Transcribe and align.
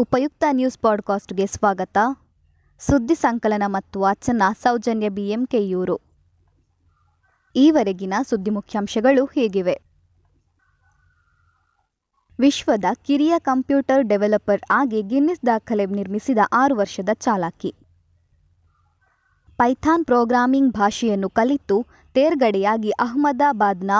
ಉಪಯುಕ್ತ 0.00 0.44
ನ್ಯೂಸ್ 0.50 0.78
ಪಾಡ್ಕಾಸ್ಟ್ಗೆ 0.78 1.46
ಸ್ವಾಗತ. 1.46 1.98
ಸುದ್ದಿ 2.78 3.14
ಸಂಕಲನ 3.14 3.62
ಮತ್ತು 3.66 4.00
ವಾಚನ 4.00 4.42
ಸೌಜನ್ಯ 4.62 5.08
ಬಿಎಂಕೆಯೂರು. 5.08 6.00
ಈವರೆಗಿನ 7.56 8.14
ಸುದ್ದಿ 8.28 8.50
ಮುಖ್ಯಾಂಶಗಳು 8.50 9.24
ಹೀಗಿವೆ? 9.24 9.80
ವಿಶ್ವದ 12.38 12.84
ಕಿರಿಯ 13.02 13.34
ಕಂಪ್ಯೂಟರ್ 13.38 14.04
ಡೆವಲಪರ್ 14.04 14.60
ಆಗಿ 14.70 15.02
ಗಿನ್ನಿಸ್ 15.02 15.46
ದಾಖಲೆ 15.46 15.86
ನಿರ್ಮಿಸಿದ 15.86 16.38
ಆರು 16.52 16.76
ವರ್ಷದ 16.76 17.08
ಚಾಲಾಕಿ. 17.14 17.74
ಪೈಥಾನ್ 19.56 20.04
ಪ್ರೋಗ್ರಾಮಿಂಗ್ 20.04 20.72
ಭಾಷೆಯನ್ನು 20.72 21.28
ಕಲಿತು 21.28 21.86
ತೇರ್ಗಡೆಯಾಗಿ 22.14 22.90
ಅಹ್ಮದಾಬಾದ್ನ 22.90 23.90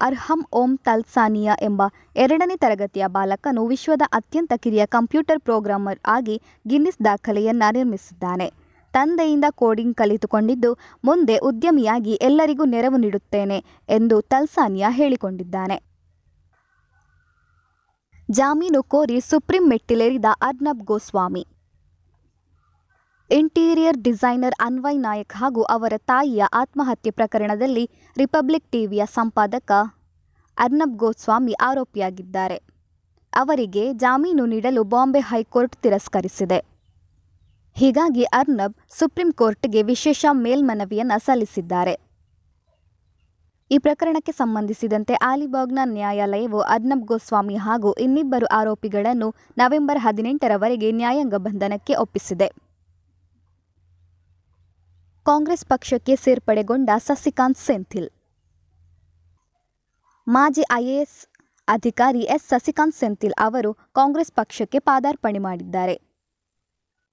ಅರ್ಹಮ್ 0.00 0.44
ಓಂ 0.52 0.76
ತಲ್ಸಾನಿಯಾ 0.76 1.56
ಎಂಬ 1.62 1.82
ಎರಡನೇ 2.16 2.56
ತರಗತಿಯ 2.56 3.06
ಬಾಲಕನು 3.06 3.66
ವಿಶ್ವದ 3.66 4.02
ಅತ್ಯಂತ 4.12 4.52
ಕಿರಿಯ 4.56 4.86
ಕಂಪ್ಯೂಟರ್ 4.86 5.40
ಪ್ರೋಗ್ರಾಮರ್ 5.40 5.98
ಆಗಿ 6.06 6.42
ಗಿನ್ನಿಸ್ 6.66 7.04
ದಾಖಲೆಯನ್ನ 7.04 7.62
ನಿರ್ಮಿಸಿದ್ದಾನೆ. 7.72 8.52
ತಂದೆಯಿಂದ 8.92 9.44
ಕೋಡಿಂಗ್ 9.50 9.96
ಕಲಿತುಕೊಂಡಿದ್ದು 9.96 10.78
ಮುಂದೆ 11.04 11.38
ಉದ್ಯಮಿಯಾಗಿ 11.38 12.12
ಎಲ್ಲರಿಗೂ 12.12 12.64
ನೆರವು 12.64 12.96
ನೀಡುತ್ತೇನೆ 12.96 13.64
ಎಂದು 13.88 14.20
ತಲ್ಸಾನಿಯಾ 14.20 14.90
ಹೇಳಿಕೊಂಡಿದ್ದಾನೆ. 14.90 15.82
ಜಾಮೀನು 18.30 18.82
ಕೋರಿ 18.82 19.20
ಸುಪ್ರೀಂ 19.20 19.68
ಮೆಟ್ಟಿಲೇರಿದ 19.68 20.24
ಅರ್ನಬ್ 20.42 20.78
ಗೋಸ್ವಾಮಿ. 20.78 21.46
ಇಂಟೀರಿಯರ್ 23.30 23.96
ಡಿಸೈನರ್ 23.96 24.54
ಅನ್ವಯ್ 24.60 24.98
ನಾಯಕ್ 25.04 25.32
ಹಾಗೂ 25.32 25.62
ಅವರ 25.74 25.94
ತಾಯಿಯ 26.10 26.42
ಆತ್ಮಹತ್ಯೆ 26.52 27.10
ಪ್ರಕರಣದಲ್ಲಿ 27.10 27.84
ರಿಪಬ್ಲಿಕ್ 28.16 28.66
ಟಿವಿಯ 28.72 29.02
ಸಂಪಾದಕ 29.14 29.70
ಅರ್ನಬ್ 30.56 30.96
ಗೋಸ್ವಾಮಿ 30.96 31.54
ಆರೋಪಿಯಾಗಿದ್ದಾರೆ. 31.68 32.58
ಅವರಿಗೆ 33.32 33.84
ಜಾಮೀನು 33.92 34.44
ನೀಡಲು 34.46 34.82
ಬಾಂಬೆ 34.84 35.20
ಹೈಕೋರ್ಟ್ 35.30 35.76
ತಿರಸ್ಕರಿಸಿದೆ. 35.76 36.58
ಹೀಗಾಗಿ 37.76 38.24
ಅರ್ನಬ್ 38.40 38.76
ಸುಪ್ರೀಂ 38.98 39.30
ಕೋರ್ಟ್ಗೆ 39.32 39.82
ವಿಶೇಷ 39.82 40.24
ಮೇಲ್ಮನವಿಯನ್ನು 40.44 41.18
ಸಲ್ಲಿಸಿದ್ದಾರೆ. 41.26 41.94
ಈ 43.70 43.78
ಪ್ರಕರಣಕ್ಕೆ 43.78 44.32
ಸಂಬಂಧಿಸಿದಂತೆ 44.32 45.14
ಆಲಿಬಾಗ್ನ 45.30 45.78
ನ್ಯಾಯಾಲಯವು 45.84 46.60
ಅರ್ನಬ್ 46.74 47.06
ಗೋಸ್ವಾಮಿ 47.12 47.56
ಹಾಗೂ 47.56 47.92
ಇನ್ನಿಬ್ಬರು 48.06 48.46
ಆರೋಪಿಗಳನ್ನು 48.60 49.30
ನವೆಂಬರ್ 49.58 49.98
ಹದಿನೆಂಟರವರೆಗೆ 49.98 50.90
ನ್ಯಾಯಾಂಗ 50.92 51.34
ಬಂಧನಕ್ಕೆ 51.48 51.94
ಒಪ್ಪಿಸಿದೆ. 51.94 52.50
ಕಾಂಗ್ರೆಸ್ 55.28 55.62
ಪಕ್ಷಕ್ಕೆ 55.72 56.14
ಸೇರ್ಪಡೆಗೊಂಡ 56.22 56.90
ಸಸಿಕಾಂತ್ 57.04 57.58
ಸೆಂಥಿಲ್. 57.66 58.08
ಮಾಜಿ 60.26 60.64
ಐಎಎಸ್ 60.78 61.14
ಅಧಿಕಾರಿ 61.68 62.22
ಎಸ್ 62.34 62.44
ಸಸಿಕಾಂತ್ 62.52 62.96
ಸೆಂಥಿಲ್ 62.98 63.36
ಅವರು 63.44 63.70
ಕಾಂಗ್ರೆಸ್ 63.98 64.32
ಪಕ್ಷಕ್ಕೆ 64.40 64.78
ಪಾದಾರ್ಪಣೆ 64.88 65.40
ಮಾಡಿದ್ದಾರೆ. 65.46 65.94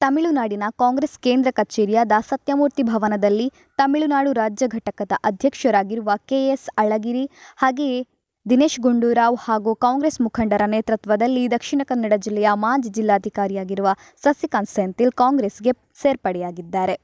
ತಮಿಳುನಾಡಿನ 0.02 0.68
ಕಾಂಗ್ರೆಸ್ 0.84 1.16
ಕೇಂದ್ರ 1.26 1.52
ಕಚೇರಿಯಾದ 1.60 2.18
ಸತ್ಯಮೂರ್ತಿ 2.32 2.84
ಭವನದಲ್ಲಿ 2.90 3.48
ತಮಿಳುನಾಡು 3.82 4.34
ರಾಜ್ಯ 4.42 4.68
ಘಟಕದ 4.78 5.12
ಅಧ್ಯಕ್ಷರಾಗಿರುವ 5.30 6.12
ಕೆಎಸ್ 6.32 6.68
ಅಳಗಿರಿ 6.84 7.26
ಹಾಗೆಯೇ 7.64 8.00
ದಿನೇಶ್ 8.46 8.80
ಗುಂಡೂರಾವ್ 8.88 9.38
ಹಾಗೂ 9.46 9.74
ಕಾಂಗ್ರೆಸ್ 9.86 10.20
ಮುಖಂಡರ 10.26 10.66
ನೇತೃತ್ವದಲ್ಲಿ 10.74 11.46
ದಕ್ಷಿಣ 11.56 11.82
ಕನ್ನಡ 11.92 12.14
ಜಿಲ್ಲೆಯ 12.26 12.52
ಮಾಜಿ 12.66 12.92
ಜಿಲ್ಲಾಧಿಕಾರಿಯಾಗಿರುವ 12.98 13.90
ಸಸಿಕಾಂತ್ 14.26 14.74
ಸೆಂಥಿಲ್ 14.78 15.16
ಕಾಂಗ್ರೆಸ್ಗೆ 15.24 15.74
ಸೇರ್ಪಡೆಯಾಗಿದ್ದಾರೆ. 16.04 16.98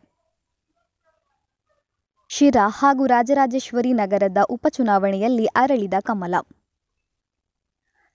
ಶಿರಾ 2.38 2.68
ಹಾಗೂ 2.70 3.06
ರಾಜರಾಜೇಶ್ವರಿ 3.06 3.94
ನಗರದ 3.94 4.38
ಉಪಚುನಾವಣೆಯಲ್ಲಿ 4.50 5.46
ಅರಳಿದ 5.46 5.94
ಕಮಲ. 6.00 6.36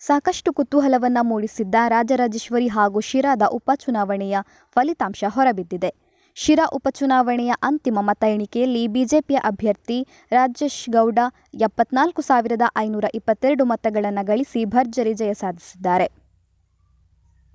ಸಾಕಷ್ಟು 0.00 0.52
ಕುತೂಹಲವನ್ನ 0.52 1.18
ಮೂಡಿಸಿದ್ದ 1.22 1.74
ರಾಜರಾಜೇಶ್ವರಿ 1.88 2.68
ಹಾಗೂ 2.68 3.00
ಶಿರಾದ 3.00 3.42
ಉಪಚುನಾವಣೆಯ 3.42 4.36
ಫಲಿತಾಂಶ 4.72 5.24
ಹೊರಬಿದ್ದಿದೆ. 5.28 5.90
ಶಿರಾ 6.34 6.66
ಉಪಚುನಾವಣೆಯ 6.72 7.52
ಅಂತಿಮ 7.62 7.98
ಮತ 8.00 8.24
ಎಣಿಕೆಯಲ್ಲಿ 8.28 8.86
ಬಿಜೆಪಿಯ 8.88 9.36
ಅಭ್ಯರ್ಥಿ 9.44 10.06
ರಾಜೇಶ್ 10.32 10.90
ಗೌಡ 10.90 11.18
ಎಪ್ಪತ್ನಾಲ್ಕು 11.60 12.22
ಸಾವಿರದ 12.22 12.62
ಐನೂರ 12.76 13.04
ಇಪ್ಪತ್ತೆರಡು 13.14 13.64
ಮತಗಳನ್ನು 13.64 14.26
ಗಳಿಸಿ 14.26 14.64
ಭರ್ಜರಿ 14.64 15.14
ಜಯ 15.14 15.32
ಸಾಧಿಸಿದ್ದಾರೆ. 15.32 16.21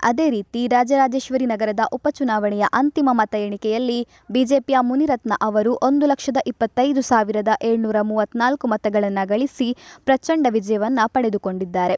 ಅದೇ 0.04 0.30
ರೀತಿ 0.30 0.68
ರಾಜರಾಜೇಶ್ವರಿ 0.68 1.46
ನಗರದ 1.46 1.80
ಉಪಚುನಾವಣೆಯ 1.94 2.66
ಅಂತಿಮ 2.74 3.10
ಮತ 3.12 3.36
ಎಣಿಕೆಯಲ್ಲಿ 3.36 4.08
ಬಿಜೆಪಿಯ 4.32 4.76
ಮುನಿರತ್ನ 4.82 5.34
ಅವರು 5.42 5.80
ಒಂದು 5.84 6.06
ಲಕ್ಷದ 6.06 6.38
ಇಪ್ಪತ್ತೈದು 6.48 7.02
ಸಾವಿರದ 7.02 7.48
ಏಳ್ನೂರ 7.62 7.96
ಮೂವತ್ನಾಲ್ಕು 8.02 8.68
ಮತಗಳನ್ನು 8.68 9.28
ಗಳಿಸಿ 9.28 9.78
ಪ್ರಚಂಡ 10.06 10.48
ವಿಜಯವನ್ನು 10.50 11.10
ಪಡೆದುಕೊಂಡಿದ್ದಾರೆ. 11.10 11.96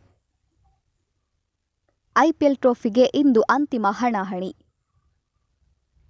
ಐಪಿಎಲ್ 2.17 2.57
ಟ್ರೋಫಿಗೆ 2.57 3.03
ಇಂದು 3.03 3.41
ಅಂತಿಮ 3.41 3.87
ಹಣಾಹಣಿ. 3.89 4.55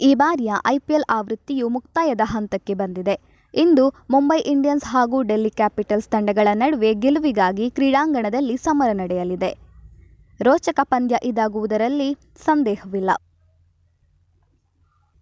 ಈ 0.02 0.16
ಬಾರಿಯ 0.16 0.54
ಐಪಿಎಲ್ 0.66 1.04
ಆವೃತ್ತಿಯು 1.10 1.70
ಮುಕ್ತಾಯದ 1.70 2.22
ಹಂತಕ್ಕೆ 2.24 2.74
ಬಂದಿದೆ. 2.74 3.20
ಇಂದು 3.54 3.90
ಮುಂಬೈ 4.10 4.40
ಇಂಡಿಯನ್ಸ್ 4.40 4.86
ಹಾಗೂ 4.86 5.22
ಡೆಲ್ಲಿ 5.22 5.50
ಕ್ಯಾಪಿಟಲ್ಸ್ 5.50 6.10
ತಂಡಗಳ 6.10 6.48
ನಡುವೆ 6.54 6.94
ಗೆಲುವಿಗಾಗಿ 6.94 7.72
ಕ್ರೀಡಾಂಗಣದಲ್ಲಿ 7.72 8.58
ಸಮರ 8.58 8.90
ನಡೆಯಲಿದೆ. 8.94 9.69
ರೋಚಕ 10.42 10.80
ಪಂದ್ಯ 10.84 11.16
ಇದಾಗುವುದರಲ್ಲಿ 11.24 12.18
ಸಂದೇಹವಿಲ್ಲ. 12.44 13.10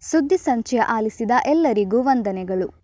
ಸುದ್ದಿ 0.00 0.36
ಸಂಚಯ 0.36 0.78
ಆಲಿಸಿದ 0.78 1.30
ಎಲ್ಲರಿಗೂ 1.46 2.02
ವಂದನೆಗಳು. 2.02 2.77